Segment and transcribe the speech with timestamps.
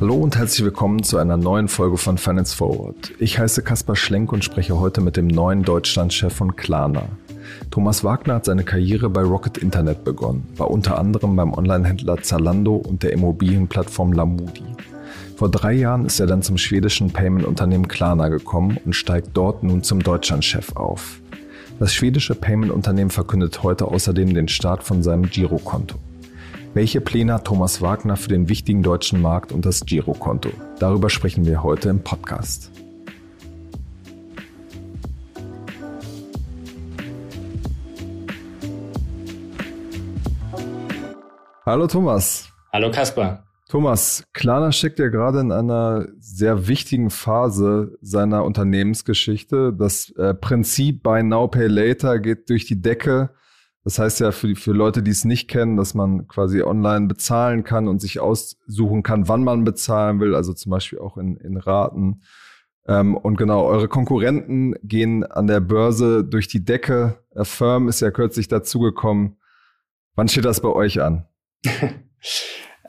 [0.00, 3.12] Hallo und herzlich willkommen zu einer neuen Folge von Finance Forward.
[3.18, 7.02] Ich heiße Kaspar Schlenk und spreche heute mit dem neuen Deutschlandchef von Klarna.
[7.70, 12.76] Thomas Wagner hat seine Karriere bei Rocket Internet begonnen, war unter anderem beim Onlinehändler Zalando
[12.76, 14.64] und der Immobilienplattform Lamudi.
[15.36, 19.82] Vor drei Jahren ist er dann zum schwedischen Payment-Unternehmen Klarna gekommen und steigt dort nun
[19.82, 21.20] zum Deutschlandchef auf.
[21.78, 25.96] Das schwedische Payment-Unternehmen verkündet heute außerdem den Start von seinem Girokonto.
[26.72, 30.50] Welche Pläne hat Thomas Wagner für den wichtigen deutschen Markt und das Girokonto?
[30.78, 32.70] Darüber sprechen wir heute im Podcast.
[41.66, 42.48] Hallo Thomas.
[42.72, 43.42] Hallo Kaspar.
[43.68, 49.72] Thomas, Klarna steckt ja gerade in einer sehr wichtigen Phase seiner Unternehmensgeschichte.
[49.72, 53.30] Das äh, Prinzip Buy Now Pay Later geht durch die Decke.
[53.84, 57.64] Das heißt ja für, für Leute, die es nicht kennen, dass man quasi online bezahlen
[57.64, 61.56] kann und sich aussuchen kann, wann man bezahlen will, also zum Beispiel auch in, in
[61.56, 62.22] Raten.
[62.86, 67.18] Ähm, und genau, eure Konkurrenten gehen an der Börse durch die Decke.
[67.42, 69.36] Firm ist ja kürzlich dazugekommen.
[70.14, 71.26] Wann steht das bei euch an?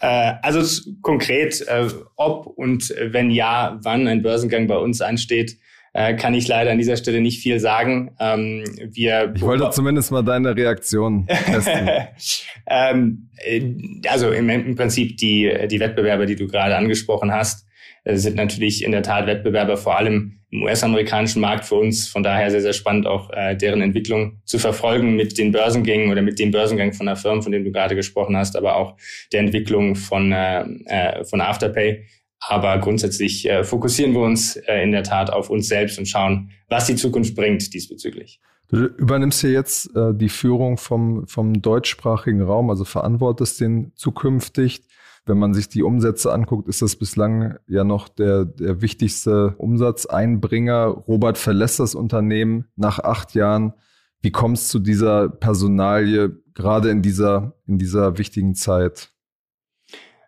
[0.03, 5.59] Äh, also konkret, äh, ob und wenn ja, wann ein Börsengang bei uns ansteht,
[5.94, 8.16] äh, kann ich leider an dieser Stelle nicht viel sagen.
[8.20, 11.89] Ähm, wir ich wollte zumindest mal deine Reaktion testen.
[12.67, 13.61] ähm, äh,
[14.08, 17.67] also im, im, Prinzip die, die Wettbewerber, die du gerade angesprochen hast,
[18.03, 22.08] äh, sind natürlich in der Tat Wettbewerber vor allem im US-amerikanischen Markt für uns.
[22.08, 26.22] Von daher sehr, sehr spannend auch äh, deren Entwicklung zu verfolgen mit den Börsengängen oder
[26.22, 28.97] mit dem Börsengang von der Firma, von dem du gerade gesprochen hast, aber auch
[29.31, 32.06] der Entwicklung von, äh, äh von Afterpay.
[32.42, 36.52] Aber grundsätzlich äh, fokussieren wir uns äh, in der Tat auf uns selbst und schauen,
[36.70, 38.42] was die Zukunft bringt diesbezüglich.
[38.67, 44.81] Du übernimmst ja jetzt äh, die Führung vom, vom deutschsprachigen Raum, also verantwortest den zukünftig.
[45.25, 50.85] Wenn man sich die Umsätze anguckt, ist das bislang ja noch der, der wichtigste Umsatzeinbringer.
[50.85, 53.74] Robert verlässt das Unternehmen nach acht Jahren.
[54.22, 59.12] Wie kommst du zu dieser Personalie gerade in dieser, in dieser wichtigen Zeit?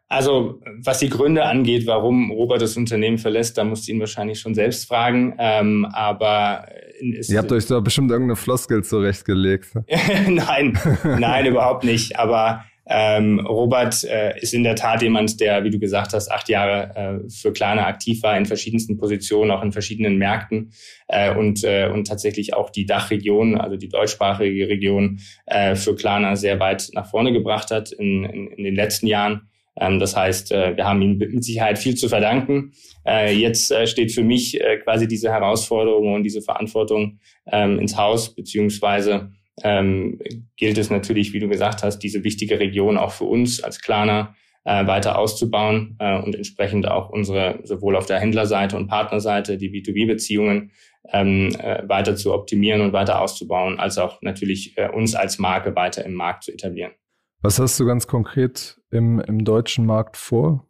[0.09, 4.39] Also was die Gründe angeht, warum Robert das Unternehmen verlässt, da musst du ihn wahrscheinlich
[4.39, 5.35] schon selbst fragen.
[5.39, 6.67] Ähm, aber
[7.01, 9.73] Ihr habt euch da bestimmt irgendeine Floskel zurechtgelegt.
[10.27, 12.19] nein, nein, überhaupt nicht.
[12.19, 16.49] Aber ähm, Robert äh, ist in der Tat jemand, der, wie du gesagt hast, acht
[16.49, 20.73] Jahre äh, für Klarna aktiv war in verschiedensten Positionen, auch in verschiedenen Märkten
[21.07, 26.35] äh, und, äh, und tatsächlich auch die Dachregion, also die deutschsprachige Region, äh, für Klarna
[26.35, 29.49] sehr weit nach vorne gebracht hat in, in, in den letzten Jahren.
[29.79, 32.73] Ähm, das heißt, äh, wir haben ihm mit Sicherheit viel zu verdanken.
[33.05, 37.19] Äh, jetzt äh, steht für mich quasi diese Herausforderung und diese Verantwortung
[37.51, 39.31] ähm, ins Haus, beziehungsweise
[39.63, 40.19] ähm,
[40.57, 44.35] gilt es natürlich, wie du gesagt hast, diese wichtige Region auch für uns als Klarner
[44.65, 50.71] weiter auszubauen und entsprechend auch unsere sowohl auf der Händlerseite und Partnerseite die B2B-Beziehungen
[51.03, 56.45] weiter zu optimieren und weiter auszubauen, als auch natürlich uns als Marke weiter im Markt
[56.45, 56.93] zu etablieren.
[57.43, 60.65] Was hast du ganz konkret im, im deutschen Markt vor?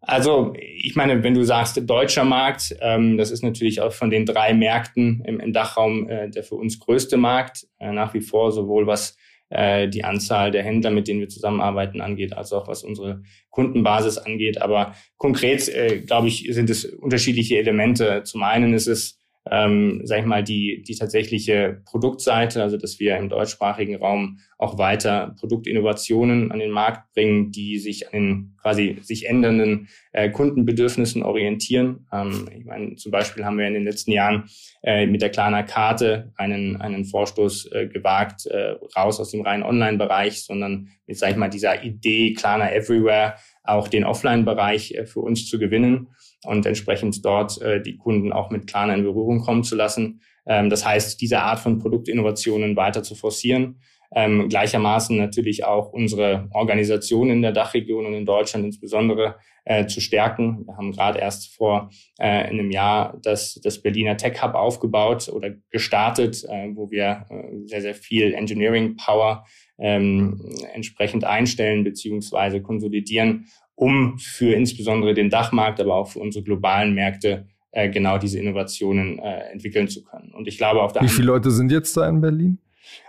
[0.00, 4.24] Also, ich meine, wenn du sagst, deutscher Markt, ähm, das ist natürlich auch von den
[4.24, 8.52] drei Märkten im, im Dachraum äh, der für uns größte Markt, äh, nach wie vor,
[8.52, 9.14] sowohl was
[9.50, 14.16] äh, die Anzahl der Händler, mit denen wir zusammenarbeiten, angeht, als auch was unsere Kundenbasis
[14.16, 14.62] angeht.
[14.62, 18.22] Aber konkret, äh, glaube ich, sind es unterschiedliche Elemente.
[18.24, 23.16] Zum einen ist es ähm, sag ich mal, die, die tatsächliche Produktseite, also dass wir
[23.16, 28.98] im deutschsprachigen Raum auch weiter Produktinnovationen an den Markt bringen, die sich an den quasi
[29.02, 32.06] sich ändernden äh, Kundenbedürfnissen orientieren.
[32.12, 34.44] Ähm, ich meine, zum Beispiel haben wir in den letzten Jahren
[34.84, 39.64] äh, mit der Klarna Karte einen, einen Vorstoß äh, gewagt, äh, raus aus dem reinen
[39.64, 45.20] Online-Bereich, sondern mit, sag ich mal, dieser Idee Klarna Everywhere auch den Offline-Bereich äh, für
[45.20, 46.08] uns zu gewinnen
[46.44, 50.20] und entsprechend dort äh, die Kunden auch mit Klarna in Berührung kommen zu lassen.
[50.46, 53.80] Ähm, das heißt, diese Art von Produktinnovationen weiter zu forcieren.
[54.14, 60.00] Ähm, gleichermaßen natürlich auch unsere Organisation in der Dachregion und in Deutschland insbesondere äh, zu
[60.00, 60.66] stärken.
[60.66, 65.50] Wir haben gerade erst vor äh, einem Jahr das, das Berliner Tech Hub aufgebaut oder
[65.70, 69.44] gestartet, äh, wo wir äh, sehr, sehr viel Engineering Power
[69.78, 70.44] ähm,
[70.74, 77.46] entsprechend einstellen beziehungsweise konsolidieren, um für insbesondere den Dachmarkt, aber auch für unsere globalen Märkte
[77.72, 80.32] äh, genau diese Innovationen äh, entwickeln zu können.
[80.34, 82.58] Und ich glaube, auf der Wie viele Leute sind jetzt da in Berlin?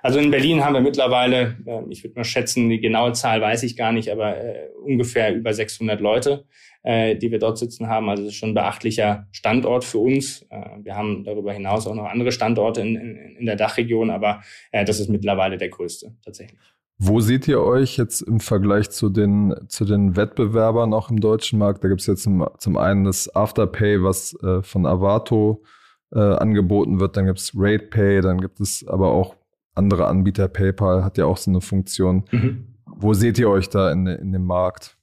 [0.01, 3.63] Also in Berlin haben wir mittlerweile, äh, ich würde mal schätzen, die genaue Zahl weiß
[3.63, 6.45] ich gar nicht, aber äh, ungefähr über 600 Leute,
[6.83, 8.09] äh, die wir dort sitzen haben.
[8.09, 10.43] Also das ist schon ein beachtlicher Standort für uns.
[10.49, 14.41] Äh, wir haben darüber hinaus auch noch andere Standorte in, in, in der Dachregion, aber
[14.71, 16.59] das ist mittlerweile der größte tatsächlich.
[16.97, 21.59] Wo seht ihr euch jetzt im Vergleich zu den, zu den Wettbewerbern auch im deutschen
[21.59, 21.83] Markt?
[21.83, 25.63] Da gibt es jetzt zum, zum einen das Afterpay, was äh, von Avato
[26.13, 29.35] äh, angeboten wird, dann gibt es RatePay, dann gibt es aber auch
[29.75, 30.47] andere Anbieter.
[30.47, 32.25] PayPal hat ja auch so eine Funktion.
[32.31, 32.67] Mhm.
[32.85, 34.97] Wo seht ihr euch da in, in dem Markt?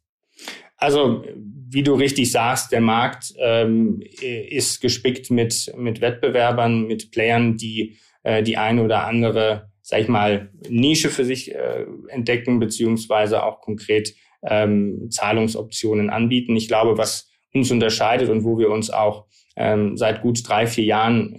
[0.76, 7.56] Also, wie du richtig sagst, der Markt ähm, ist gespickt mit, mit Wettbewerbern, mit Playern,
[7.56, 13.42] die äh, die eine oder andere sag ich mal, Nische für sich äh, entdecken, beziehungsweise
[13.42, 16.54] auch konkret ähm, Zahlungsoptionen anbieten.
[16.54, 19.26] Ich glaube, was uns unterscheidet und wo wir uns auch
[19.60, 21.36] ähm, seit gut drei, vier Jahren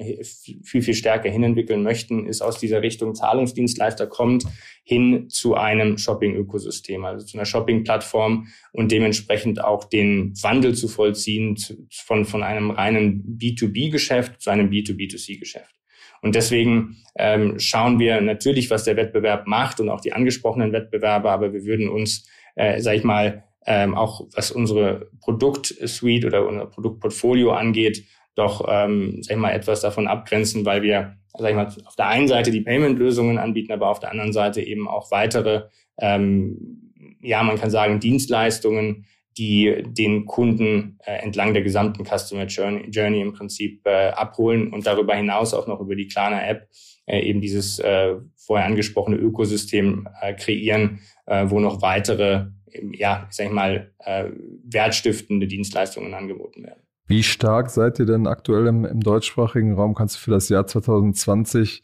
[0.64, 4.46] viel, viel stärker hinentwickeln möchten, ist aus dieser Richtung Zahlungsdienstleister kommt
[4.84, 11.58] hin zu einem Shopping-Ökosystem, also zu einer Shopping-Plattform und dementsprechend auch den Wandel zu vollziehen
[11.92, 15.74] von, von einem reinen B2B-Geschäft zu einem B2B2C-Geschäft.
[16.22, 21.32] Und deswegen ähm, schauen wir natürlich, was der Wettbewerb macht und auch die angesprochenen Wettbewerber,
[21.32, 26.66] aber wir würden uns, äh, sag ich mal, ähm, auch was unsere Produktsuite oder unser
[26.66, 28.06] Produktportfolio angeht,
[28.36, 32.08] doch, ähm, sag ich mal, etwas davon abgrenzen, weil wir, sag ich mal, auf der
[32.08, 35.64] einen Seite die Payment-Lösungen anbieten, aber auf der anderen Seite eben auch weitere,
[36.00, 36.92] ähm,
[37.22, 39.06] ja, man kann sagen, Dienstleistungen,
[39.38, 44.86] die den Kunden äh, entlang der gesamten Customer Journey, Journey im Prinzip äh, abholen und
[44.86, 46.68] darüber hinaus auch noch über die Klarna App
[47.06, 52.48] äh, eben dieses äh, vorher angesprochene Ökosystem äh, kreieren, äh, wo noch weitere,
[52.94, 54.30] ja, sag ich mal, äh,
[54.64, 56.82] wertstiftende Dienstleistungen angeboten werden.
[57.08, 59.96] Wie stark seid ihr denn aktuell im, im deutschsprachigen Raum?
[59.96, 61.84] Kannst du für das Jahr 2020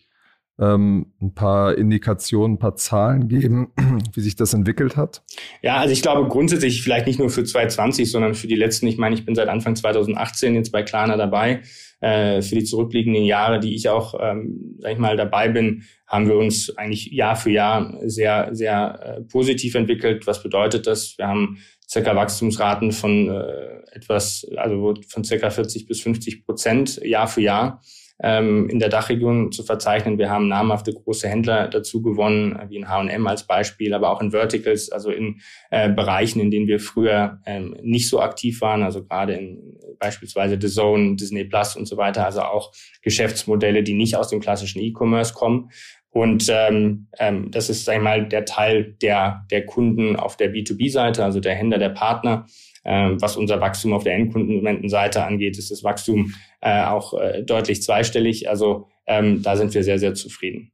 [0.60, 3.72] ähm, ein paar Indikationen, ein paar Zahlen geben,
[4.14, 5.24] wie sich das entwickelt hat?
[5.62, 8.98] Ja, also ich glaube grundsätzlich vielleicht nicht nur für 2020, sondern für die letzten, ich
[8.98, 11.62] meine, ich bin seit Anfang 2018 jetzt bei Klarna dabei.
[12.00, 16.28] Äh, für die zurückliegenden Jahre, die ich auch, ähm, sag ich mal, dabei bin, haben
[16.28, 20.28] wir uns eigentlich Jahr für Jahr sehr, sehr äh, positiv entwickelt.
[20.28, 21.18] Was bedeutet das?
[21.18, 21.58] Wir haben
[21.90, 27.82] circa Wachstumsraten von äh, etwas, also von circa 40 bis 50 Prozent Jahr für Jahr
[28.22, 30.18] ähm, in der Dachregion zu verzeichnen.
[30.18, 34.32] Wir haben namhafte große Händler dazu gewonnen, wie in H&M als Beispiel, aber auch in
[34.32, 39.04] Verticals, also in äh, Bereichen, in denen wir früher ähm, nicht so aktiv waren, also
[39.04, 42.72] gerade in beispielsweise The Zone, Disney Plus und so weiter, also auch
[43.02, 45.70] Geschäftsmodelle, die nicht aus dem klassischen E-Commerce kommen.
[46.10, 50.52] Und ähm, ähm, das ist, sag ich mal, der Teil der, der Kunden auf der
[50.52, 52.48] B2B-Seite, also der Händler, der Partner.
[52.88, 57.84] Ähm, was unser Wachstum auf der Endkundenseite angeht, ist das Wachstum äh, auch äh, deutlich
[57.84, 58.50] zweistellig.
[58.50, 60.72] Also ähm, da sind wir sehr, sehr zufrieden.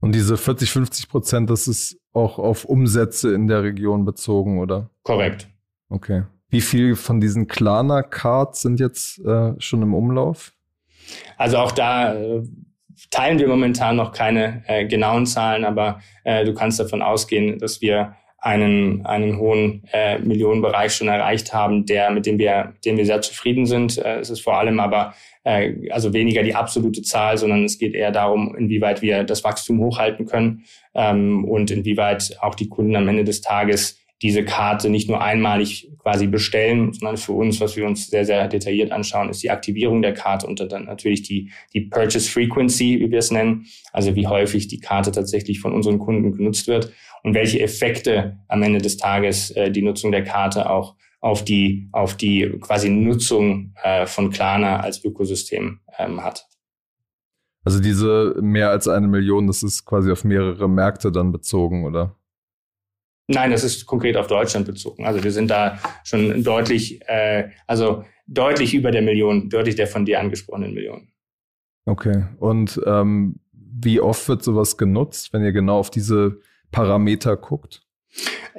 [0.00, 4.90] Und diese 40, 50 Prozent, das ist auch auf Umsätze in der Region bezogen, oder?
[5.04, 5.48] Korrekt.
[5.88, 6.24] Okay.
[6.50, 10.52] Wie viel von diesen Klarna-Cards sind jetzt äh, schon im Umlauf?
[11.36, 12.42] Also auch da äh,
[13.10, 17.80] teilen wir momentan noch keine äh, genauen Zahlen, aber äh, du kannst davon ausgehen, dass
[17.80, 18.16] wir
[18.48, 23.20] einen, einen hohen äh, Millionenbereich schon erreicht haben, der, mit dem wir, dem wir sehr
[23.20, 23.98] zufrieden sind.
[23.98, 25.12] Äh, es ist vor allem aber
[25.44, 29.80] äh, also weniger die absolute Zahl, sondern es geht eher darum, inwieweit wir das Wachstum
[29.80, 30.64] hochhalten können
[30.94, 35.90] ähm, und inwieweit auch die Kunden am Ende des Tages diese Karte nicht nur einmalig
[35.98, 40.02] quasi bestellen, sondern für uns, was wir uns sehr, sehr detailliert anschauen, ist die Aktivierung
[40.02, 44.26] der Karte und dann natürlich die, die Purchase Frequency, wie wir es nennen, also wie
[44.26, 46.92] häufig die Karte tatsächlich von unseren Kunden genutzt wird
[47.22, 51.88] und welche Effekte am Ende des Tages äh, die Nutzung der Karte auch auf die,
[51.92, 56.46] auf die quasi Nutzung äh, von Klarna als Ökosystem ähm, hat.
[57.64, 62.16] Also diese mehr als eine Million, das ist quasi auf mehrere Märkte dann bezogen, oder?
[63.28, 65.04] Nein, das ist konkret auf Deutschland bezogen.
[65.04, 70.06] Also wir sind da schon deutlich, äh, also deutlich über der Million, deutlich der von
[70.06, 71.08] dir angesprochenen Million.
[71.84, 72.24] Okay.
[72.38, 77.82] Und ähm, wie oft wird sowas genutzt, wenn ihr genau auf diese Parameter guckt?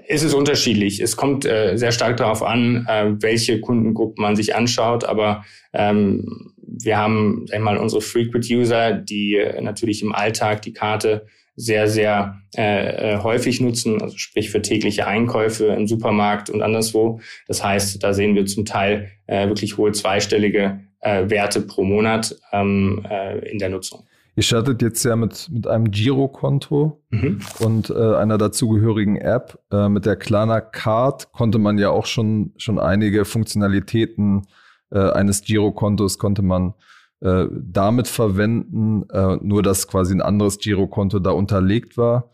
[0.07, 0.99] Es ist unterschiedlich.
[0.99, 5.03] Es kommt äh, sehr stark darauf an, äh, welche Kundengruppen man sich anschaut.
[5.03, 11.25] Aber ähm, wir haben einmal unsere Frequent User, die äh, natürlich im Alltag die Karte
[11.59, 17.19] sehr, sehr äh, äh, häufig nutzen, also sprich für tägliche Einkäufe im Supermarkt und anderswo.
[17.47, 22.33] Das heißt, da sehen wir zum Teil äh, wirklich hohe zweistellige äh, Werte pro Monat
[22.53, 24.05] ähm, äh, in der Nutzung.
[24.37, 27.41] Ihr startet jetzt ja mit, mit einem Girokonto mhm.
[27.59, 29.59] und äh, einer dazugehörigen App.
[29.69, 34.47] Äh, mit der Klarna Card konnte man ja auch schon, schon einige Funktionalitäten
[34.91, 36.73] äh, eines Girokontos konnte man
[37.21, 42.31] äh, damit verwenden, äh, nur dass quasi ein anderes Girokonto da unterlegt war.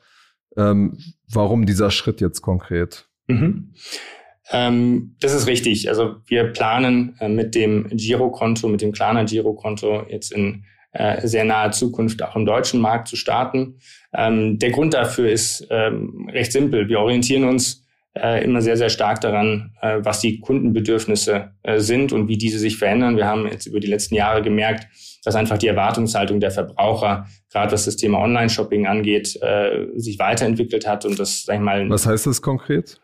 [0.58, 3.08] Ähm, warum dieser Schritt jetzt konkret?
[3.28, 3.74] Mhm.
[4.52, 5.90] Ähm, das ist richtig.
[5.90, 11.46] Also wir planen äh, mit dem Girokonto, mit dem Klarna Girokonto jetzt in äh, sehr
[11.46, 13.80] naher Zukunft auch im deutschen Markt zu starten.
[14.14, 16.88] Ähm, der Grund dafür ist ähm, recht simpel.
[16.88, 17.85] Wir orientieren uns
[18.16, 22.60] äh, immer sehr, sehr stark daran, äh, was die Kundenbedürfnisse äh, sind und wie diese
[22.60, 23.18] sich verändern.
[23.18, 24.88] Wir haben jetzt über die letzten Jahre gemerkt,
[25.24, 30.88] dass einfach die Erwartungshaltung der Verbraucher, gerade was das Thema Online-Shopping angeht, äh, sich weiterentwickelt
[30.88, 31.90] hat und das, sag ich mal.
[31.90, 33.00] Was heißt das konkret?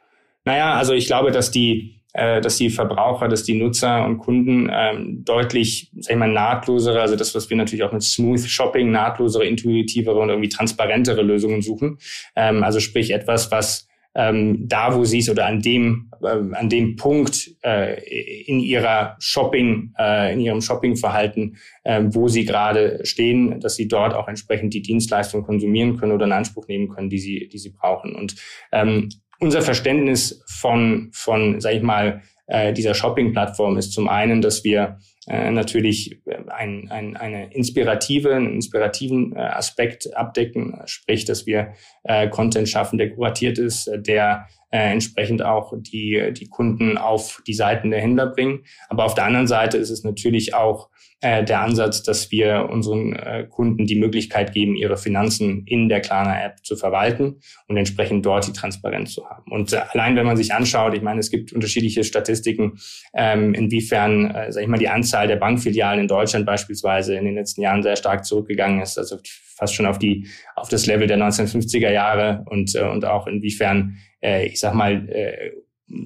[0.45, 4.69] Naja, also ich glaube, dass die äh, dass die Verbraucher, dass die Nutzer und Kunden
[4.69, 8.91] ähm, deutlich, sag ich mal, nahtlosere, also das, was wir natürlich auch mit Smooth Shopping,
[8.91, 11.99] nahtlosere, intuitivere und irgendwie transparentere Lösungen suchen.
[12.35, 16.69] Ähm, also sprich etwas, was ähm, da, wo sie es oder an dem, äh, an
[16.69, 23.59] dem Punkt äh, in ihrer Shopping, äh, in ihrem Shoppingverhalten, äh, wo sie gerade stehen,
[23.59, 27.19] dass sie dort auch entsprechend die Dienstleistung konsumieren können oder in Anspruch nehmen können, die
[27.19, 28.15] sie, die sie brauchen.
[28.15, 28.35] Und
[28.71, 34.63] ähm, unser Verständnis von, von sag ich mal, äh, dieser Shopping-Plattform ist zum einen, dass
[34.63, 41.73] wir äh, natürlich ein, ein, eine inspirative, einen inspirativen äh, Aspekt abdecken, sprich, dass wir
[42.03, 47.53] äh, Content schaffen, der kuratiert ist, der äh, entsprechend auch die, die Kunden auf die
[47.53, 48.63] Seiten der Händler bringen.
[48.89, 50.89] Aber auf der anderen Seite ist es natürlich auch
[51.21, 56.01] äh, der Ansatz, dass wir unseren äh, Kunden die Möglichkeit geben, ihre Finanzen in der
[56.01, 59.51] Klarna-App zu verwalten und entsprechend dort die Transparenz zu haben.
[59.51, 62.79] Und äh, allein wenn man sich anschaut, ich meine, es gibt unterschiedliche Statistiken,
[63.13, 67.35] ähm, inwiefern, äh, sag ich mal, die Anzahl der Bankfilialen in Deutschland beispielsweise in den
[67.35, 69.17] letzten Jahren sehr stark zurückgegangen ist, also
[69.55, 73.97] fast schon auf die auf das Level der 1950er Jahre und äh, und auch inwiefern,
[74.21, 75.51] äh, ich sag mal, äh,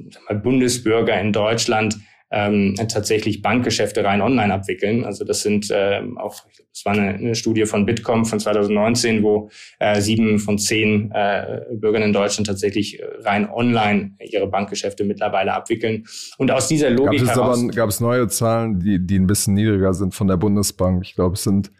[0.09, 1.97] sag mal Bundesbürger in Deutschland
[2.31, 5.05] ähm, tatsächlich Bankgeschäfte rein online abwickeln.
[5.05, 9.49] Also das sind äh, auch, das war eine, eine Studie von Bitkom von 2019, wo
[9.79, 16.05] äh, sieben von zehn äh, Bürgern in Deutschland tatsächlich rein online ihre Bankgeschäfte mittlerweile abwickeln.
[16.37, 17.63] Und aus dieser Logik gab es heraus...
[17.63, 21.03] Aber, gab es neue Zahlen, die, die ein bisschen niedriger sind von der Bundesbank?
[21.05, 21.71] Ich glaube, es sind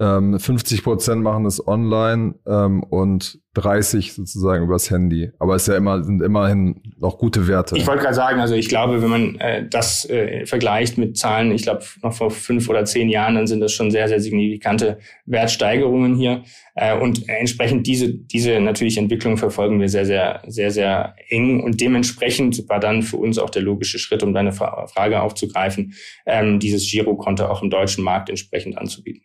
[0.00, 5.30] ähm, 50 Prozent machen es online ähm, und 30 sozusagen übers Handy.
[5.38, 7.76] Aber es ja immer, sind immerhin noch gute Werte.
[7.76, 11.52] Ich wollte gerade sagen, also ich glaube, wenn man äh, das äh, vergleicht mit Zahlen,
[11.52, 14.98] ich glaube noch vor fünf oder zehn Jahren, dann sind das schon sehr, sehr signifikante
[15.26, 16.42] Wertsteigerungen hier.
[16.74, 21.62] Äh, und entsprechend diese, diese natürlich Entwicklung verfolgen wir sehr, sehr, sehr, sehr eng.
[21.62, 25.94] Und dementsprechend war dann für uns auch der logische Schritt, um deine Frage aufzugreifen,
[26.26, 29.22] ähm, dieses Girokonto auch im deutschen Markt entsprechend anzubieten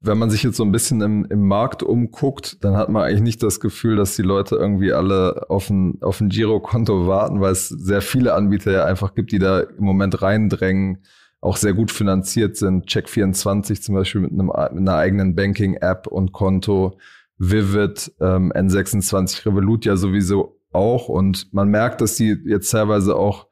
[0.00, 3.22] wenn man sich jetzt so ein bisschen im, im Markt umguckt, dann hat man eigentlich
[3.22, 7.52] nicht das Gefühl, dass die Leute irgendwie alle auf ein, auf ein Girokonto warten, weil
[7.52, 11.02] es sehr viele Anbieter ja einfach gibt, die da im Moment reindrängen,
[11.40, 12.86] auch sehr gut finanziert sind.
[12.86, 16.98] Check24 zum Beispiel mit, einem, mit einer eigenen Banking-App und Konto,
[17.38, 21.08] Vivid, ähm, N26 Revolut ja sowieso auch.
[21.08, 23.47] Und man merkt, dass die jetzt teilweise auch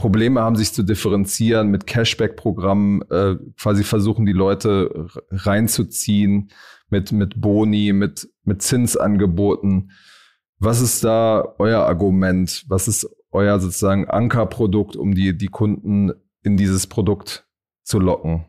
[0.00, 6.52] Probleme haben, sich zu differenzieren mit Cashback-Programmen, äh, quasi versuchen, die Leute reinzuziehen
[6.88, 9.90] mit, mit Boni, mit, mit Zinsangeboten.
[10.58, 12.64] Was ist da euer Argument?
[12.68, 17.46] Was ist euer sozusagen Ankerprodukt, um die, die Kunden in dieses Produkt
[17.82, 18.46] zu locken?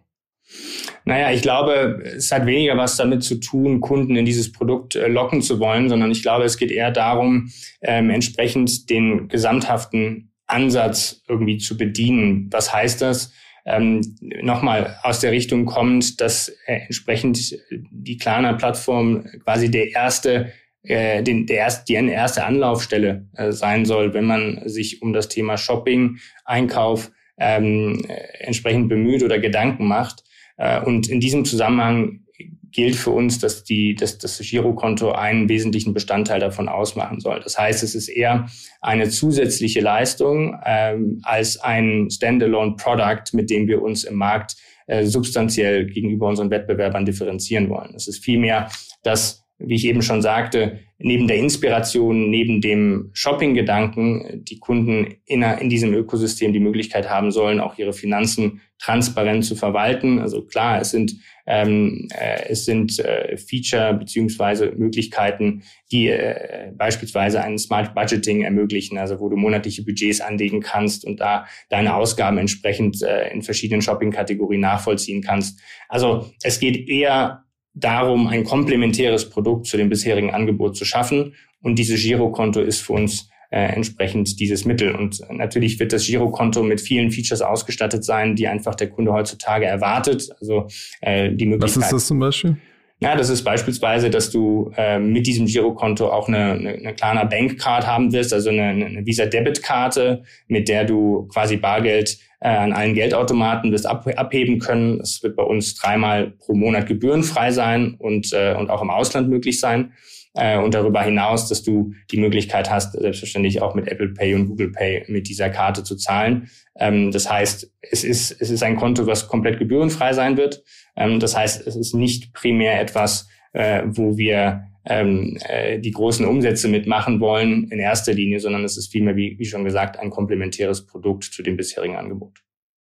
[1.03, 5.09] Naja, ich glaube, es hat weniger was damit zu tun, Kunden in dieses Produkt äh,
[5.09, 7.49] locken zu wollen, sondern ich glaube, es geht eher darum,
[7.81, 12.47] ähm, entsprechend den gesamthaften Ansatz irgendwie zu bedienen.
[12.51, 13.33] Was heißt das?
[13.65, 14.01] Ähm,
[14.41, 20.51] nochmal aus der Richtung kommt, dass äh, entsprechend die Klarna-Plattform quasi der erste,
[20.83, 25.29] äh, den, der erst, die erste Anlaufstelle äh, sein soll, wenn man sich um das
[25.29, 30.23] Thema Shopping, Einkauf ähm, äh, entsprechend bemüht oder Gedanken macht.
[30.57, 32.21] Äh, und in diesem Zusammenhang
[32.71, 37.41] gilt für uns, dass, die, dass das Girokonto einen wesentlichen Bestandteil davon ausmachen soll.
[37.43, 38.47] Das heißt, es ist eher
[38.79, 44.55] eine zusätzliche Leistung ähm, als ein Standalone-Product, mit dem wir uns im Markt
[44.87, 47.93] äh, substanziell gegenüber unseren Wettbewerbern differenzieren wollen.
[47.95, 48.69] Es ist vielmehr
[49.03, 55.41] das wie ich eben schon sagte, neben der Inspiration, neben dem Shopping-Gedanken, die Kunden in,
[55.41, 60.19] in, diesem Ökosystem die Möglichkeit haben sollen, auch ihre Finanzen transparent zu verwalten.
[60.19, 61.15] Also klar, es sind,
[61.45, 68.97] ähm, äh, es sind äh, Feature beziehungsweise Möglichkeiten, die äh, beispielsweise ein Smart Budgeting ermöglichen,
[68.97, 73.81] also wo du monatliche Budgets anlegen kannst und da deine Ausgaben entsprechend äh, in verschiedenen
[73.81, 75.59] Shopping-Kategorien nachvollziehen kannst.
[75.89, 81.35] Also es geht eher darum, ein komplementäres Produkt zu dem bisherigen Angebot zu schaffen.
[81.61, 84.95] Und dieses Girokonto ist für uns äh, entsprechend dieses Mittel.
[84.95, 89.65] Und natürlich wird das Girokonto mit vielen Features ausgestattet sein, die einfach der Kunde heutzutage
[89.65, 90.29] erwartet.
[90.39, 90.67] Also
[91.01, 91.77] äh, die Möglichkeit.
[91.77, 92.57] Was ist das zum Beispiel?
[93.03, 97.25] Ja, das ist beispielsweise, dass du äh, mit diesem Girokonto auch eine, eine, eine kleine
[97.25, 102.95] Bankcard haben wirst, also eine, eine Visa-Debit-Karte, mit der du quasi Bargeld äh, an allen
[102.95, 104.99] Geldautomaten wirst ab, abheben können.
[104.99, 109.29] Es wird bei uns dreimal pro Monat gebührenfrei sein und, äh, und auch im Ausland
[109.29, 109.93] möglich sein.
[110.33, 114.47] Äh, und darüber hinaus, dass du die Möglichkeit hast, selbstverständlich auch mit Apple Pay und
[114.47, 116.49] Google Pay mit dieser Karte zu zahlen.
[116.79, 120.63] Ähm, das heißt, es ist, es ist ein Konto, was komplett gebührenfrei sein wird.
[120.95, 126.25] Ähm, das heißt, es ist nicht primär etwas, äh, wo wir ähm, äh, die großen
[126.25, 130.09] Umsätze mitmachen wollen in erster Linie, sondern es ist vielmehr, wie, wie schon gesagt, ein
[130.09, 132.39] komplementäres Produkt zu dem bisherigen Angebot.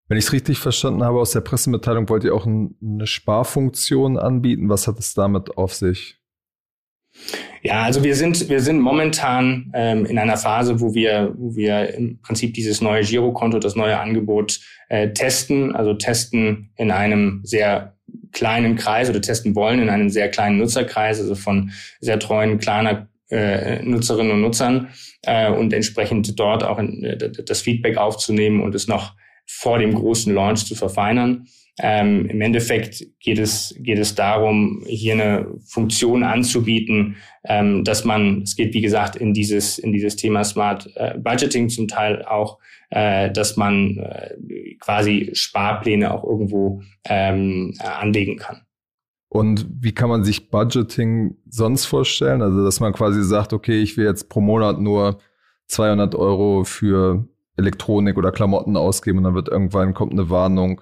[0.08, 4.18] Wenn ich es richtig verstanden habe aus der Pressemitteilung, wollt ihr auch ein, eine Sparfunktion
[4.18, 4.70] anbieten.
[4.70, 6.18] Was hat es damit auf sich?
[7.64, 11.94] Ja, also wir sind wir sind momentan ähm, in einer Phase, wo wir wo wir
[11.96, 17.97] im Prinzip dieses neue Girokonto, das neue Angebot äh, testen, also testen in einem sehr
[18.32, 23.08] kleinen Kreis oder testen wollen in einem sehr kleinen Nutzerkreis, also von sehr treuen kleiner
[23.30, 24.90] äh, Nutzerinnen und Nutzern
[25.24, 29.94] äh, und entsprechend dort auch in, äh, das Feedback aufzunehmen und es noch vor dem
[29.94, 31.48] großen Launch zu verfeinern.
[31.80, 38.42] Ähm, Im Endeffekt geht es, geht es darum, hier eine Funktion anzubieten, ähm, dass man,
[38.42, 42.58] es geht wie gesagt in dieses, in dieses Thema Smart äh, Budgeting zum Teil auch,
[42.90, 48.62] äh, dass man äh, quasi Sparpläne auch irgendwo ähm, anlegen kann.
[49.30, 52.42] Und wie kann man sich Budgeting sonst vorstellen?
[52.42, 55.20] Also, dass man quasi sagt, okay, ich will jetzt pro Monat nur
[55.68, 60.82] 200 Euro für Elektronik oder Klamotten ausgeben und dann wird irgendwann kommt eine Warnung,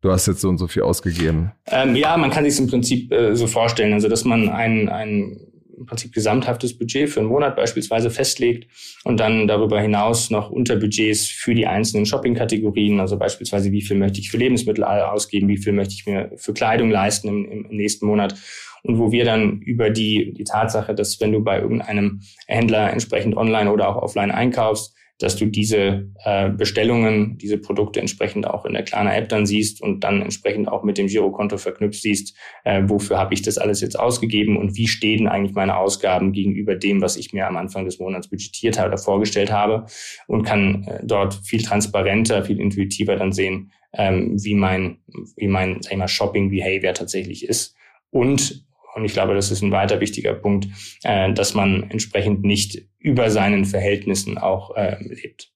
[0.00, 1.52] du hast jetzt so und so viel ausgegeben.
[1.66, 5.48] Ähm, ja, man kann sich im Prinzip äh, so vorstellen, also dass man ein, ein
[5.78, 8.68] im Prinzip gesamthaftes Budget für einen Monat beispielsweise festlegt
[9.04, 14.18] und dann darüber hinaus noch Unterbudgets für die einzelnen Shopping-Kategorien, also beispielsweise wie viel möchte
[14.18, 18.06] ich für Lebensmittel ausgeben, wie viel möchte ich mir für Kleidung leisten im, im nächsten
[18.06, 18.34] Monat
[18.82, 23.36] und wo wir dann über die, die Tatsache, dass wenn du bei irgendeinem Händler entsprechend
[23.36, 28.72] online oder auch offline einkaufst, dass du diese äh, Bestellungen, diese Produkte entsprechend auch in
[28.72, 32.82] der Klarna App dann siehst und dann entsprechend auch mit dem Girokonto verknüpft siehst, äh,
[32.86, 37.02] wofür habe ich das alles jetzt ausgegeben und wie stehen eigentlich meine Ausgaben gegenüber dem,
[37.02, 39.86] was ich mir am Anfang des Monats budgetiert habe oder vorgestellt habe
[40.28, 44.98] und kann äh, dort viel transparenter, viel intuitiver dann sehen, ähm, wie mein,
[45.36, 47.74] wie mein, sag ich mal, Shopping Behavior tatsächlich ist.
[48.10, 48.64] Und
[48.94, 50.66] und ich glaube, das ist ein weiter wichtiger Punkt,
[51.04, 55.50] äh, dass man entsprechend nicht über seinen Verhältnissen auch äh, lebt.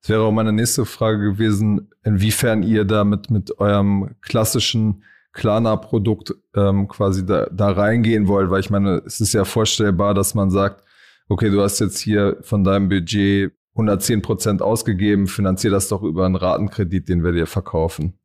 [0.00, 6.88] Das wäre auch meine nächste Frage gewesen, inwiefern ihr damit mit eurem klassischen Klarna-Produkt ähm,
[6.88, 10.82] quasi da, da reingehen wollt, weil ich meine, es ist ja vorstellbar, dass man sagt,
[11.28, 16.24] okay, du hast jetzt hier von deinem Budget 110 Prozent ausgegeben, finanzier das doch über
[16.26, 18.18] einen Ratenkredit, den wir dir verkaufen.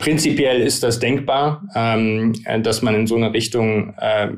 [0.00, 2.32] Prinzipiell ist das denkbar, ähm,
[2.62, 4.28] dass man in so eine Richtung äh,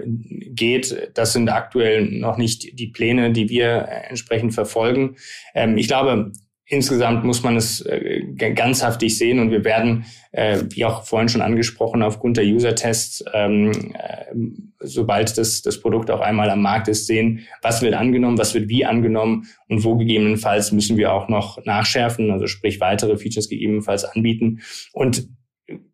[0.48, 1.12] geht.
[1.14, 5.14] Das sind aktuell noch nicht die Pläne, die wir entsprechend verfolgen.
[5.55, 6.33] Ähm, ich glaube,
[6.66, 8.22] insgesamt muss man es äh,
[8.55, 13.94] ganzhaftig sehen und wir werden, äh, wie auch vorhin schon angesprochen, aufgrund der User-Tests, ähm,
[13.94, 14.35] äh,
[14.81, 18.68] sobald das, das Produkt auch einmal am Markt ist, sehen, was wird angenommen, was wird
[18.68, 24.05] wie angenommen und wo gegebenenfalls müssen wir auch noch nachschärfen, also sprich weitere Features gegebenenfalls
[24.05, 24.62] anbieten.
[24.92, 25.29] Und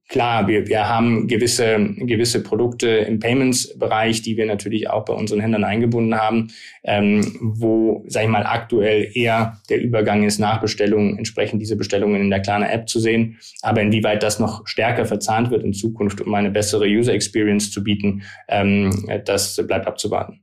[0.09, 5.41] Klar, wir, wir haben gewisse, gewisse Produkte im Payments-Bereich, die wir natürlich auch bei unseren
[5.41, 6.49] Händlern eingebunden haben,
[6.83, 12.23] ähm, wo, sag ich mal, aktuell eher der Übergang ist, nach Bestellungen entsprechend diese Bestellungen
[12.23, 13.37] in der Klarna App zu sehen.
[13.61, 17.85] Aber inwieweit das noch stärker verzahnt wird in Zukunft, um eine bessere User Experience zu
[17.85, 20.41] bieten, ähm, das bleibt abzuwarten.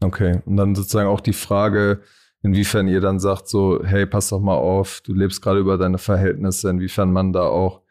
[0.00, 2.00] Okay, und dann sozusagen auch die Frage,
[2.42, 5.98] inwiefern ihr dann sagt so, hey, pass doch mal auf, du lebst gerade über deine
[5.98, 7.82] Verhältnisse, inwiefern man da auch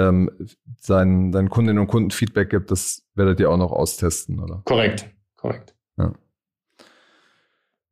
[0.00, 0.30] ähm,
[0.78, 4.62] seinen, seinen Kundinnen und Kunden Feedback gibt, das werdet ihr auch noch austesten, oder?
[4.64, 5.74] Korrekt, korrekt.
[5.96, 6.12] Ja.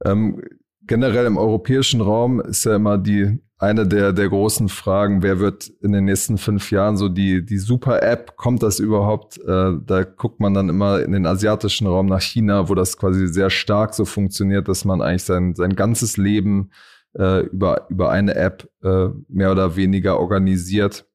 [0.04, 0.42] Ähm,
[0.82, 5.68] generell im europäischen Raum ist ja immer die eine der, der großen Fragen, wer wird
[5.82, 9.36] in den nächsten fünf Jahren so die, die Super-App, kommt das überhaupt?
[9.38, 13.26] Äh, da guckt man dann immer in den asiatischen Raum nach China, wo das quasi
[13.26, 16.70] sehr stark so funktioniert, dass man eigentlich sein, sein ganzes Leben
[17.18, 21.07] äh, über, über eine App äh, mehr oder weniger organisiert.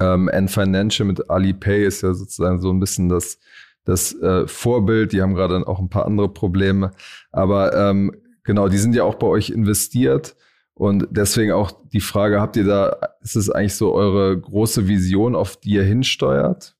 [0.00, 3.38] Ähm, N Financial mit Alipay ist ja sozusagen so ein bisschen das,
[3.84, 5.12] das äh, Vorbild.
[5.12, 6.92] Die haben gerade auch ein paar andere Probleme.
[7.32, 10.36] Aber ähm, genau, die sind ja auch bei euch investiert.
[10.74, 15.34] Und deswegen auch die Frage, habt ihr da, ist es eigentlich so eure große Vision,
[15.34, 16.76] auf die ihr hinsteuert?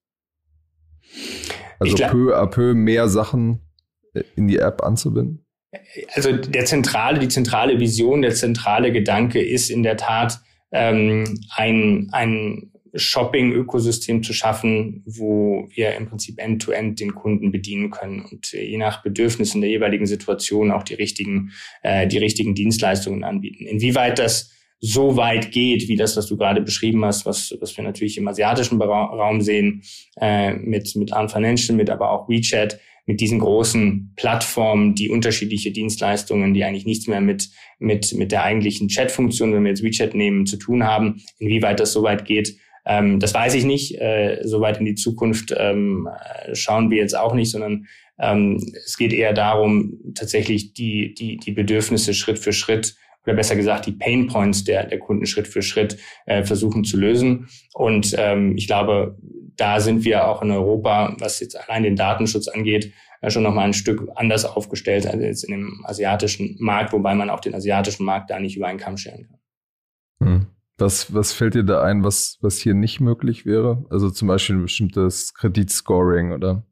[1.78, 3.60] Also glaub, peu à peu mehr Sachen
[4.12, 5.46] äh, in die App anzubinden?
[6.14, 10.40] Also der zentrale, die zentrale Vision, der zentrale Gedanke ist in der Tat
[10.72, 17.90] ähm, ein, ein Shopping-Ökosystem zu schaffen, wo wir im Prinzip end-to-end -end den Kunden bedienen
[17.90, 22.54] können und äh, je nach Bedürfnissen der jeweiligen Situation auch die richtigen, äh, die richtigen
[22.54, 23.66] Dienstleistungen anbieten.
[23.66, 27.84] Inwieweit das so weit geht, wie das, was du gerade beschrieben hast, was, was wir
[27.84, 29.82] natürlich im asiatischen Raum sehen,
[30.20, 35.70] äh, mit, mit Arm Financial, mit aber auch WeChat, mit diesen großen Plattformen, die unterschiedliche
[35.70, 40.14] Dienstleistungen, die eigentlich nichts mehr mit, mit, mit der eigentlichen Chat-Funktion, wenn wir jetzt WeChat
[40.14, 41.22] nehmen, zu tun haben.
[41.38, 44.00] Inwieweit das so weit geht, ähm, das weiß ich nicht.
[44.00, 46.08] Äh, so weit in die Zukunft ähm,
[46.52, 47.86] schauen wir jetzt auch nicht, sondern
[48.18, 53.56] ähm, es geht eher darum, tatsächlich die, die, die Bedürfnisse Schritt für Schritt oder besser
[53.56, 57.48] gesagt die Pain Points der, der Kunden Schritt für Schritt äh, versuchen zu lösen.
[57.74, 59.18] Und ähm, ich glaube,
[59.56, 63.64] da sind wir auch in Europa, was jetzt allein den Datenschutz angeht, äh, schon nochmal
[63.64, 68.04] ein Stück anders aufgestellt als jetzt in dem asiatischen Markt, wobei man auch den asiatischen
[68.04, 69.38] Markt da nicht über einen Kamm scheren kann.
[70.28, 70.46] Hm.
[70.78, 73.84] Was, was fällt dir da ein, was, was hier nicht möglich wäre?
[73.90, 76.66] Also zum Beispiel ein bestimmtes Kreditscoring oder?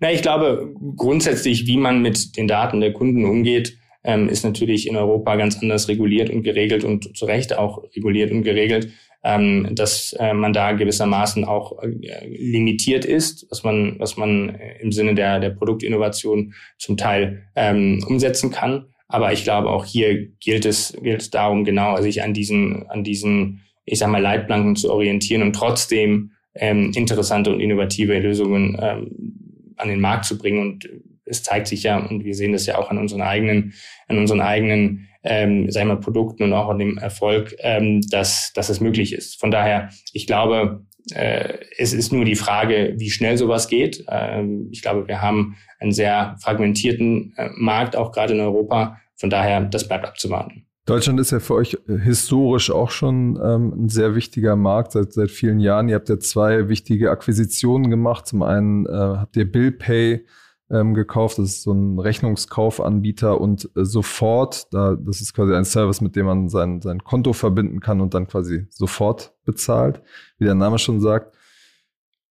[0.00, 4.86] Na, ich glaube grundsätzlich, wie man mit den Daten der Kunden umgeht, ähm, ist natürlich
[4.86, 8.90] in Europa ganz anders reguliert und geregelt und zu Recht auch reguliert und geregelt,
[9.24, 14.92] ähm, dass äh, man da gewissermaßen auch äh, limitiert ist, was man, was man im
[14.92, 18.86] Sinne der, der Produktinnovation zum Teil ähm, umsetzen kann.
[19.08, 23.04] Aber ich glaube, auch hier gilt es, gilt es darum, genau sich an diesen, an
[23.04, 29.72] diesen, ich sag mal, Leitplanken zu orientieren und trotzdem ähm, interessante und innovative Lösungen ähm,
[29.76, 30.60] an den Markt zu bringen.
[30.60, 30.88] Und
[31.24, 33.72] es zeigt sich ja, und wir sehen das ja auch an unseren eigenen,
[34.08, 38.68] an unseren eigenen, ähm, sagen wir, Produkten und auch an dem Erfolg, ähm, dass, dass
[38.68, 39.40] es möglich ist.
[39.40, 44.04] Von daher, ich glaube, es ist nur die Frage, wie schnell sowas geht.
[44.08, 48.98] Ähm, ich glaube, wir haben einen sehr fragmentierten äh, Markt, auch gerade in Europa.
[49.16, 50.64] Von daher, das bleibt abzuwarten.
[50.86, 55.30] Deutschland ist ja für euch historisch auch schon ähm, ein sehr wichtiger Markt seit, seit
[55.30, 55.88] vielen Jahren.
[55.88, 58.26] Ihr habt ja zwei wichtige Akquisitionen gemacht.
[58.26, 60.24] Zum einen äh, habt ihr BillPay
[60.70, 61.38] ähm, gekauft.
[61.38, 66.16] Das ist so ein Rechnungskaufanbieter und äh, sofort, da, das ist quasi ein Service, mit
[66.16, 70.02] dem man sein, sein Konto verbinden kann und dann quasi sofort bezahlt.
[70.38, 71.34] Wie der Name schon sagt,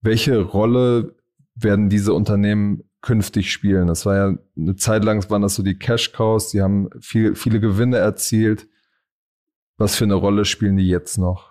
[0.02, 1.16] welche Rolle
[1.56, 3.88] werden diese Unternehmen künftig spielen?
[3.88, 7.36] Das war ja eine Zeit lang, waren das so die Cash Cows, die haben viel,
[7.36, 8.68] viele Gewinne erzielt.
[9.78, 11.47] Was für eine Rolle spielen die jetzt noch?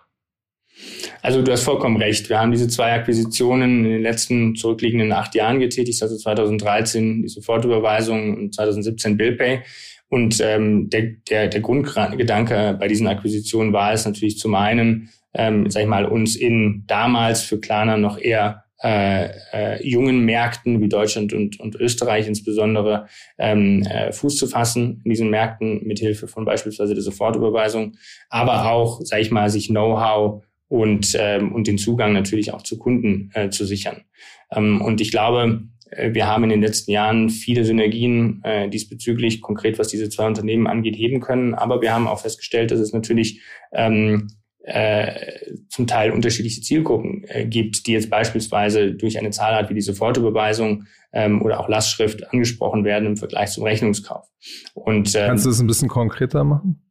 [1.23, 2.29] Also du hast vollkommen recht.
[2.29, 7.29] Wir haben diese zwei Akquisitionen in den letzten zurückliegenden acht Jahren getätigt, also 2013 die
[7.29, 9.63] Sofortüberweisung und 2017 BillPay.
[10.09, 15.69] Und ähm, der, der, der Grundgedanke bei diesen Akquisitionen war es natürlich zum einen, ähm,
[15.69, 20.89] sag ich mal, uns in damals für Klarna noch eher äh, äh, jungen Märkten wie
[20.89, 23.07] Deutschland und, und Österreich insbesondere
[23.39, 27.97] ähm, äh, Fuß zu fassen in diesen Märkten mit Hilfe von beispielsweise der Sofortüberweisung,
[28.29, 32.79] aber auch, sage ich mal, sich Know-how und, ähm, und den Zugang natürlich auch zu
[32.79, 34.03] Kunden äh, zu sichern.
[34.51, 39.41] Ähm, und ich glaube, äh, wir haben in den letzten Jahren viele Synergien äh, diesbezüglich,
[39.41, 41.55] konkret was diese zwei Unternehmen angeht, heben können.
[41.55, 44.29] Aber wir haben auch festgestellt, dass es natürlich ähm,
[44.63, 49.81] äh, zum Teil unterschiedliche Zielgruppen äh, gibt, die jetzt beispielsweise durch eine Zahlart wie die
[49.81, 54.27] Sofortüberweisung ähm, oder auch Lastschrift angesprochen werden im Vergleich zum Rechnungskauf.
[54.75, 56.86] Und, ähm, Kannst du das ein bisschen konkreter machen?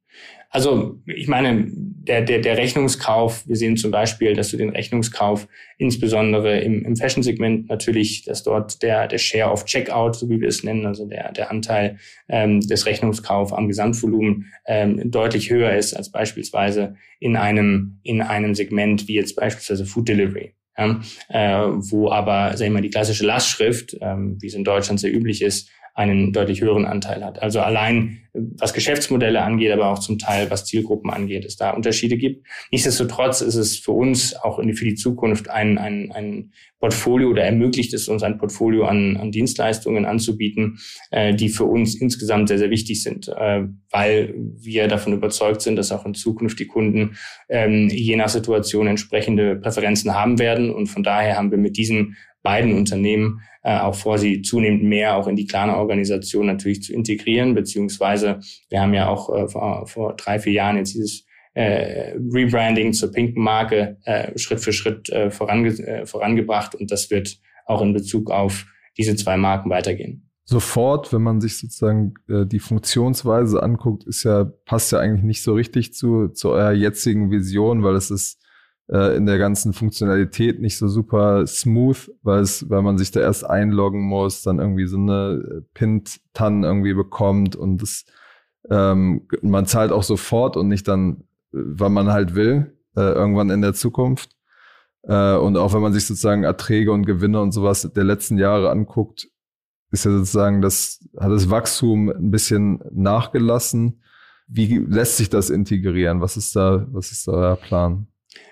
[0.56, 5.50] Also ich meine, der, der, der Rechnungskauf, wir sehen zum Beispiel, dass du den Rechnungskauf
[5.78, 10.48] insbesondere im, im Fashion-Segment natürlich, dass dort der, der Share of Checkout, so wie wir
[10.48, 11.98] es nennen, also der, der Anteil
[12.30, 18.56] ähm, des Rechnungskaufs am Gesamtvolumen ähm, deutlich höher ist als beispielsweise in einem, in einem
[18.56, 20.54] Segment wie jetzt beispielsweise Food Delivery.
[20.78, 25.02] Ja, äh, wo aber, sag ich mal, die klassische Lastschrift, ähm, wie es in Deutschland
[25.02, 27.42] sehr üblich ist, einen deutlich höheren Anteil hat.
[27.42, 32.18] Also allein was Geschäftsmodelle angeht, aber auch zum Teil was Zielgruppen angeht, es da Unterschiede
[32.18, 32.46] gibt.
[32.70, 37.94] Nichtsdestotrotz ist es für uns auch für die Zukunft ein, ein, ein Portfolio oder ermöglicht
[37.94, 40.80] es uns ein Portfolio an, an Dienstleistungen anzubieten,
[41.12, 45.78] äh, die für uns insgesamt sehr, sehr wichtig sind, äh, weil wir davon überzeugt sind,
[45.78, 47.16] dass auch in Zukunft die Kunden
[47.48, 50.72] ähm, je nach Situation entsprechende Präferenzen haben werden.
[50.72, 55.18] Und von daher haben wir mit diesen beiden Unternehmen äh, auch vor, sie zunehmend mehr
[55.18, 59.88] auch in die kleine Organisation natürlich zu integrieren, beziehungsweise wir haben ja auch äh, vor,
[59.88, 65.10] vor drei, vier Jahren jetzt dieses äh, Rebranding zur pinken Marke äh, Schritt für Schritt
[65.10, 68.66] äh, vorange äh, vorangebracht und das wird auch in Bezug auf
[68.98, 70.30] diese zwei Marken weitergehen.
[70.48, 75.42] Sofort, wenn man sich sozusagen äh, die Funktionsweise anguckt, ist ja, passt ja eigentlich nicht
[75.42, 78.40] so richtig zu, zu eurer jetzigen Vision, weil es ist
[78.90, 83.20] äh, in der ganzen Funktionalität nicht so super smooth, weil es, weil man sich da
[83.20, 88.06] erst einloggen muss, dann irgendwie so eine äh, Pint-TAN irgendwie bekommt und das,
[88.70, 93.62] ähm, man zahlt auch sofort und nicht dann, wann man halt will, äh, irgendwann in
[93.62, 94.36] der Zukunft.
[95.04, 98.70] Äh, und auch wenn man sich sozusagen Erträge und Gewinne und sowas der letzten Jahre
[98.70, 99.30] anguckt,
[99.92, 104.02] ist ja sozusagen das, hat das Wachstum ein bisschen nachgelassen.
[104.48, 106.22] Wie lässt sich das integrieren?
[106.22, 108.08] Was ist da, was ist da euer Plan?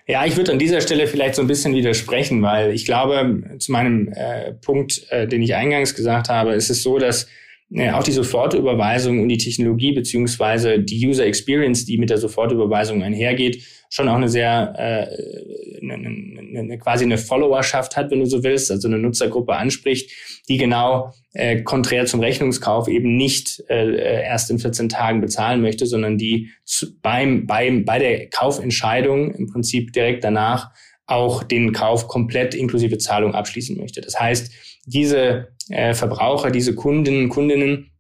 [0.06, 3.72] Ja, ich würde an dieser Stelle vielleicht so ein bisschen widersprechen, weil ich glaube, zu
[3.72, 7.28] meinem äh, Punkt, äh, den ich eingangs gesagt habe, ist es so, dass
[7.74, 13.02] äh, auch die Sofortüberweisung und die Technologie beziehungsweise die User Experience, die mit der Sofortüberweisung
[13.02, 13.64] einhergeht,
[13.94, 18.44] schon auch eine sehr äh, eine, eine, eine, quasi eine Followerschaft hat, wenn du so
[18.44, 20.10] willst, also eine Nutzergruppe anspricht,
[20.50, 25.86] die genau äh, konträr zum Rechnungskauf eben nicht äh, erst in 14 Tagen bezahlen möchte,
[25.86, 30.72] sondern die zu, beim, beim, bei der Kaufentscheidung im Prinzip direkt danach
[31.06, 34.02] auch den Kauf komplett inklusive Zahlung abschließen möchte.
[34.02, 34.52] Das heißt,
[34.88, 37.92] diese äh, Verbraucher, diese Kunden, Kundinnen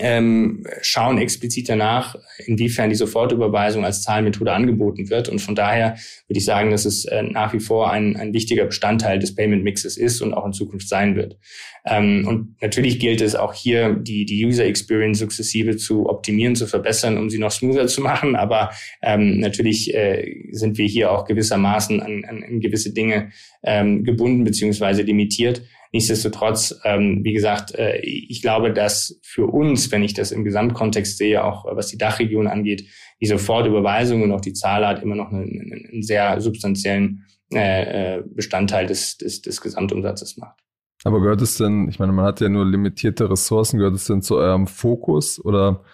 [0.00, 5.28] ähm, schauen explizit danach, inwiefern die Sofortüberweisung als Zahlmethode angeboten wird.
[5.28, 8.64] Und von daher würde ich sagen, dass es äh, nach wie vor ein, ein wichtiger
[8.64, 11.38] Bestandteil des Payment Mixes ist und auch in Zukunft sein wird.
[11.86, 16.66] Ähm, und natürlich gilt es auch hier, die, die User Experience sukzessive zu optimieren, zu
[16.66, 18.36] verbessern, um sie noch smoother zu machen.
[18.36, 18.70] Aber
[19.02, 23.30] ähm, natürlich äh, sind wir hier auch gewissermaßen an, an, an gewisse Dinge
[23.62, 25.62] ähm, gebunden beziehungsweise limitiert.
[25.92, 31.16] Nichtsdestotrotz, ähm, wie gesagt, äh, ich glaube, dass für uns, wenn ich das im Gesamtkontext
[31.16, 32.84] sehe, auch was die Dachregion angeht,
[33.20, 38.86] die Sofortüberweisung und auch die Zahlart immer noch einen, einen sehr substanziellen äh, äh, Bestandteil
[38.86, 40.58] des, des, des Gesamtumsatzes macht.
[41.04, 44.20] Aber gehört es denn, ich meine, man hat ja nur limitierte Ressourcen, gehört es denn
[44.20, 45.84] zu eurem Fokus oder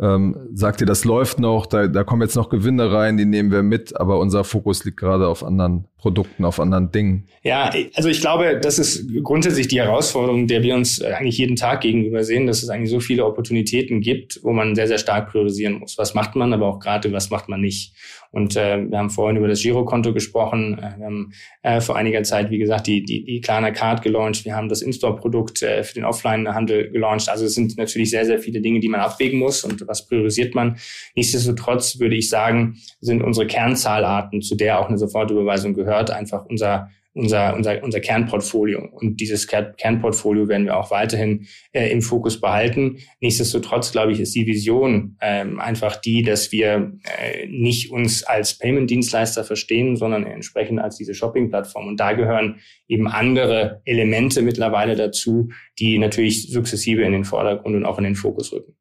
[0.00, 3.50] ähm, sagt ihr, das läuft noch, da, da kommen jetzt noch Gewinne rein, die nehmen
[3.50, 7.26] wir mit, aber unser Fokus liegt gerade auf anderen Produkten, auf anderen Dingen.
[7.42, 11.80] Ja, also ich glaube, das ist grundsätzlich die Herausforderung, der wir uns eigentlich jeden Tag
[11.80, 15.78] gegenüber sehen, dass es eigentlich so viele Opportunitäten gibt, wo man sehr, sehr stark priorisieren
[15.78, 15.96] muss.
[15.96, 17.94] Was macht man, aber auch gerade, was macht man nicht.
[18.30, 20.78] Und äh, wir haben vorhin über das Girokonto gesprochen.
[20.78, 21.32] Äh, wir haben
[21.62, 24.44] äh, vor einiger Zeit, wie gesagt, die, die, die Klarna Card gelauncht.
[24.44, 27.30] Wir haben das In-Store-Produkt äh, für den Offline-Handel gelauncht.
[27.30, 30.54] Also es sind natürlich sehr, sehr viele Dinge, die man abwägen muss und was priorisiert
[30.54, 30.76] man.
[31.14, 36.90] Nichtsdestotrotz würde ich sagen, sind unsere Kernzahlarten, zu der auch eine Sofortüberweisung gehört, einfach unser
[37.16, 38.86] unser, unser, unser Kernportfolio.
[38.92, 42.98] Und dieses Kernportfolio werden wir auch weiterhin äh, im Fokus behalten.
[43.20, 48.58] Nichtsdestotrotz, glaube ich, ist die Vision ähm, einfach die, dass wir äh, nicht uns als
[48.58, 51.88] Payment-Dienstleister verstehen, sondern entsprechend als diese Shopping-Plattform.
[51.88, 57.86] Und da gehören eben andere Elemente mittlerweile dazu, die natürlich sukzessive in den Vordergrund und
[57.86, 58.76] auch in den Fokus rücken.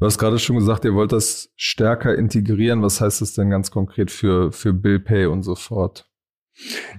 [0.00, 2.82] Du hast gerade schon gesagt, ihr wollt das stärker integrieren.
[2.82, 6.08] Was heißt das denn ganz konkret für, für Bill Pay und so fort?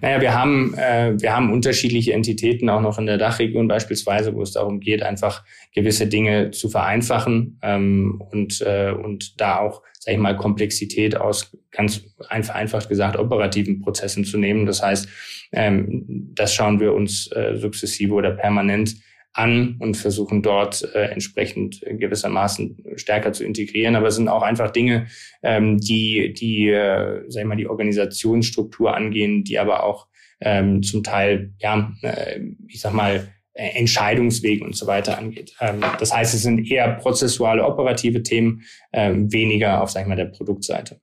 [0.01, 4.41] Naja, wir haben, äh, wir haben unterschiedliche Entitäten, auch noch in der Dachregion beispielsweise, wo
[4.41, 10.13] es darum geht, einfach gewisse Dinge zu vereinfachen ähm, und, äh, und da auch, sag
[10.13, 14.65] ich mal, Komplexität aus ganz vereinfacht gesagt operativen Prozessen zu nehmen.
[14.65, 15.07] Das heißt,
[15.53, 18.95] ähm, das schauen wir uns äh, sukzessive oder permanent
[19.35, 23.95] an und versuchen dort äh, entsprechend gewissermaßen stärker zu integrieren.
[23.95, 25.07] Aber es sind auch einfach Dinge,
[25.43, 30.07] ähm, die, die, äh, sag ich mal, die Organisationsstruktur angehen, die aber auch
[30.39, 35.53] ähm, zum Teil, ja, äh, ich sag mal, äh, Entscheidungswegen und so weiter angeht.
[35.59, 40.15] Ähm, das heißt, es sind eher prozessuale, operative Themen, ähm, weniger auf, sag ich mal,
[40.15, 41.01] der Produktseite,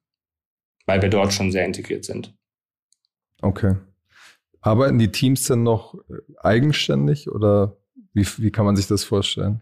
[0.86, 2.34] weil wir dort schon sehr integriert sind.
[3.42, 3.76] Okay.
[4.60, 7.76] Arbeiten die Teams denn noch äh, eigenständig oder
[8.14, 9.60] wie, wie kann man sich das vorstellen?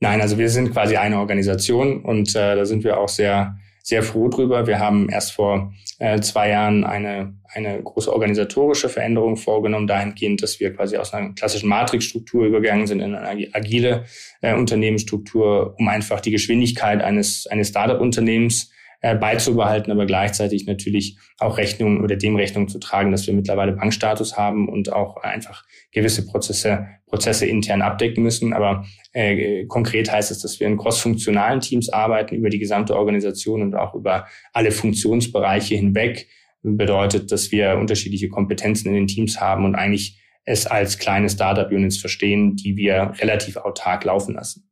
[0.00, 4.02] Nein, also wir sind quasi eine Organisation und äh, da sind wir auch sehr, sehr
[4.02, 4.66] froh drüber.
[4.66, 10.58] Wir haben erst vor äh, zwei Jahren eine, eine große organisatorische Veränderung vorgenommen, dahingehend, dass
[10.58, 14.04] wir quasi aus einer klassischen Matrixstruktur übergegangen sind in eine agile
[14.40, 21.56] äh, Unternehmensstruktur, um einfach die Geschwindigkeit eines, eines Startup-Unternehmens äh, beizubehalten, aber gleichzeitig natürlich auch
[21.58, 26.26] Rechnung oder dem Rechnung zu tragen, dass wir mittlerweile Bankstatus haben und auch einfach gewisse
[26.26, 28.52] Prozesse, Prozesse intern abdecken müssen.
[28.52, 33.62] Aber äh, konkret heißt es, dass wir in crossfunktionalen Teams arbeiten über die gesamte Organisation
[33.62, 36.28] und auch über alle Funktionsbereiche hinweg.
[36.62, 41.96] Bedeutet, dass wir unterschiedliche Kompetenzen in den Teams haben und eigentlich es als kleine Startup-Units
[41.96, 44.69] verstehen, die wir relativ autark laufen lassen.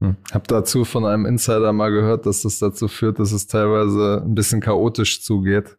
[0.00, 0.16] Hm.
[0.30, 4.34] Hab dazu von einem Insider mal gehört, dass das dazu führt, dass es teilweise ein
[4.34, 5.76] bisschen chaotisch zugeht.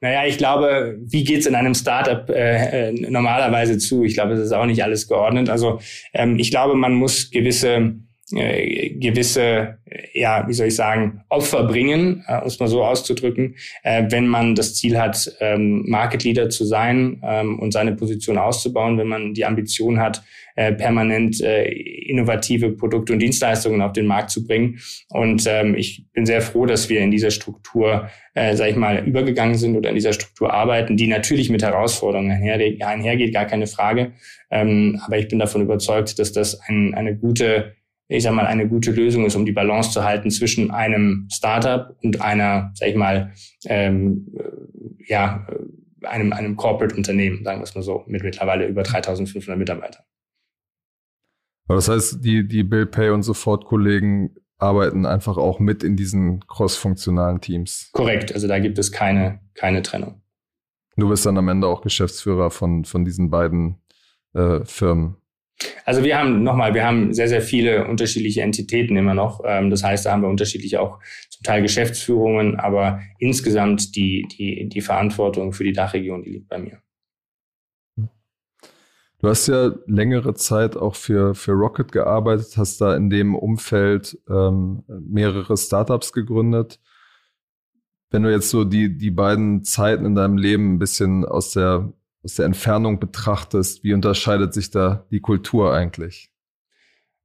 [0.00, 4.04] Naja, ich glaube, wie geht's in einem Startup äh, äh, normalerweise zu?
[4.04, 5.48] Ich glaube, es ist auch nicht alles geordnet.
[5.48, 5.80] Also
[6.12, 7.94] ähm, ich glaube, man muss gewisse
[8.34, 9.78] äh, gewisse,
[10.14, 14.26] ja, wie soll ich sagen, Opfer bringen, äh, um es mal so auszudrücken, äh, wenn
[14.26, 19.08] man das Ziel hat, ähm, Market Leader zu sein ähm, und seine Position auszubauen, wenn
[19.08, 20.22] man die Ambition hat,
[20.54, 24.80] äh, permanent äh, innovative Produkte und Dienstleistungen auf den Markt zu bringen.
[25.08, 29.02] Und ähm, ich bin sehr froh, dass wir in dieser Struktur, äh, sage ich mal,
[29.06, 33.66] übergegangen sind oder in dieser Struktur arbeiten, die natürlich mit Herausforderungen einher, einhergeht, gar keine
[33.66, 34.12] Frage.
[34.50, 37.72] Ähm, aber ich bin davon überzeugt, dass das ein, eine gute
[38.16, 41.96] ich sag mal, eine gute Lösung ist, um die Balance zu halten zwischen einem Startup
[42.02, 43.32] und einer, sag ich mal,
[43.64, 48.82] ähm, äh, ja, äh, einem, einem Corporate-Unternehmen, sagen wir es mal so, mit mittlerweile über
[48.82, 50.02] 3500 Mitarbeitern.
[51.68, 56.46] Aber das heißt, die, die Bill Pay und Sofort-Kollegen arbeiten einfach auch mit in diesen
[56.46, 57.90] cross-funktionalen Teams.
[57.92, 60.22] Korrekt, also da gibt es keine, keine Trennung.
[60.96, 63.80] Du bist dann am Ende auch Geschäftsführer von, von diesen beiden
[64.34, 65.16] äh, Firmen.
[65.84, 69.42] Also wir haben nochmal, wir haben sehr, sehr viele unterschiedliche Entitäten immer noch.
[69.44, 70.98] Ähm, das heißt, da haben wir unterschiedliche auch
[71.30, 76.58] zum Teil Geschäftsführungen, aber insgesamt die, die, die Verantwortung für die Dachregion, die liegt bei
[76.58, 76.78] mir.
[79.22, 84.18] Du hast ja längere Zeit auch für, für Rocket gearbeitet, hast da in dem Umfeld
[84.28, 86.80] ähm, mehrere Startups gegründet.
[88.10, 91.92] Wenn du jetzt so die, die beiden Zeiten in deinem Leben ein bisschen aus der,
[92.24, 96.31] aus der Entfernung betrachtest, wie unterscheidet sich da die Kultur eigentlich?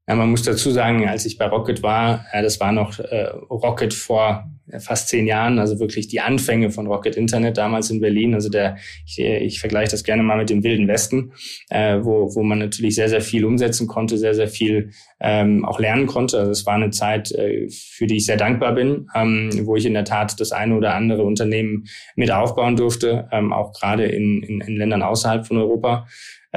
[0.08, 3.26] Ja, man muss dazu sagen, als ich bei Rocket war, ja, das war noch äh,
[3.50, 8.34] Rocket vor fast zehn Jahren, also wirklich die Anfänge von Rocket Internet damals in Berlin.
[8.34, 11.32] Also der, ich, ich vergleiche das gerne mal mit dem Wilden Westen,
[11.70, 15.80] äh, wo, wo man natürlich sehr, sehr viel umsetzen konnte, sehr, sehr viel ähm, auch
[15.80, 16.38] lernen konnte.
[16.40, 19.86] Also es war eine Zeit, äh, für die ich sehr dankbar bin, ähm, wo ich
[19.86, 24.44] in der Tat das eine oder andere Unternehmen mit aufbauen durfte, ähm, auch gerade in,
[24.44, 26.08] in, in Ländern außerhalb von Europa.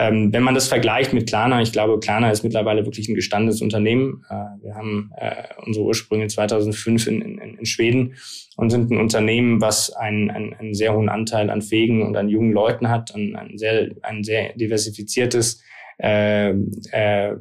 [0.00, 3.60] Ähm, wenn man das vergleicht mit Klarna, ich glaube, Klarna ist mittlerweile wirklich ein gestandenes
[3.60, 4.24] Unternehmen.
[4.30, 8.14] Äh, wir haben äh, unsere Ursprünge 2005 in, in, in Schweden
[8.56, 12.30] und sind ein Unternehmen, was einen, einen, einen sehr hohen Anteil an fähigen und an
[12.30, 15.62] jungen Leuten hat, ein, ein sehr, ein sehr diversifiziertes
[15.98, 16.52] äh,
[16.92, 17.36] äh,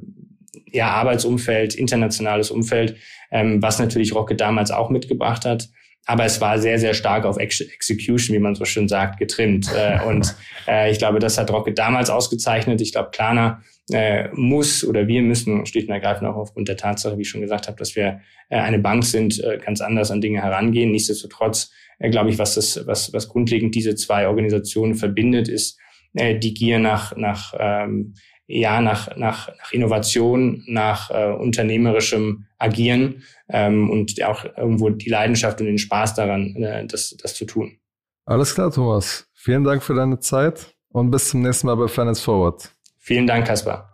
[0.70, 2.98] ja, Arbeitsumfeld, internationales Umfeld,
[3.32, 5.70] ähm, was natürlich Rocket damals auch mitgebracht hat
[6.06, 9.70] aber es war sehr, sehr stark auf Ex Execution, wie man so schön sagt, getrimmt.
[9.74, 10.36] Äh, und
[10.68, 12.82] äh, ich glaube, das hat Rocket damals ausgezeichnet.
[12.82, 17.18] Ich glaube, Klarna äh, muss oder wir müssen schlicht und ergreifend auch aufgrund der Tatsache,
[17.18, 20.22] wie ich schon gesagt habe, dass wir äh, eine Bank sind, äh, ganz anders an
[20.22, 20.92] Dinge herangehen.
[20.92, 25.80] Nichtsdestotrotz äh, glaube ich, was das, was, was grundlegend diese zwei Organisationen verbindet, ist
[26.14, 28.16] äh, die Gier nach, nach ähm,
[28.50, 35.62] ja nach, nach, nach Innovation, nach äh, unternehmerischem Agieren ähm, und auch irgendwo die Leidenschaft
[35.62, 37.78] und den Spaß daran, äh, das, das zu tun.
[38.26, 39.28] Alles klar, Thomas.
[39.34, 42.76] Vielen Dank für deine Zeit und bis zum nächsten Mal bei Finance Forward.
[42.98, 43.94] Vielen Dank, Kaspar.